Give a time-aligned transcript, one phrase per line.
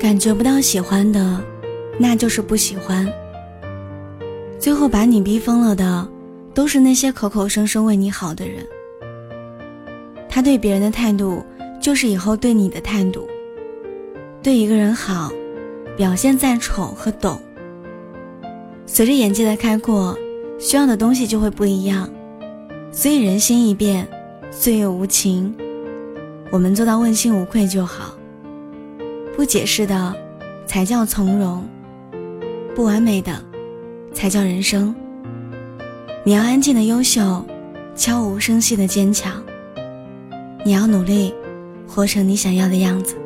[0.00, 1.44] 感觉不到喜欢的，
[1.98, 3.06] 那就是不喜欢。
[4.58, 6.08] 最后把你逼疯了的，
[6.54, 8.66] 都是那些口口声声为你好的人。
[10.26, 11.44] 他对别人的态度，
[11.82, 13.28] 就是以后对你的态度。
[14.42, 15.30] 对一个人好，
[15.98, 17.38] 表现在宠和懂。
[18.86, 20.18] 随着眼界的开阔，
[20.58, 22.08] 需要的东西就会不一样。
[22.90, 24.08] 所以人心一变，
[24.50, 25.54] 岁月无情，
[26.50, 28.14] 我们做到问心无愧就好。
[29.36, 30.14] 不解释的，
[30.66, 31.62] 才叫从容；
[32.74, 33.32] 不完美的，
[34.12, 34.94] 才叫人生。
[36.24, 37.44] 你要安静的优秀，
[37.94, 39.42] 悄无声息的坚强。
[40.64, 41.32] 你要努力，
[41.88, 43.16] 活成你想要的样子。